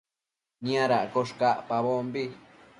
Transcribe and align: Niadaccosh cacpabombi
Niadaccosh 0.63 1.33
cacpabombi 1.39 2.23